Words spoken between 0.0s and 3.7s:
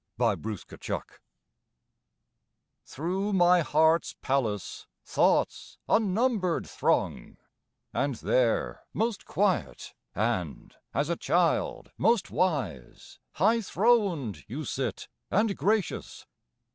Day and Night Through my